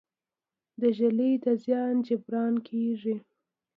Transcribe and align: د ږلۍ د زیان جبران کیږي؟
د 0.81 0.81
ږلۍ 0.97 1.33
د 1.43 1.45
زیان 1.63 1.95
جبران 2.07 2.53
کیږي؟ 2.67 3.15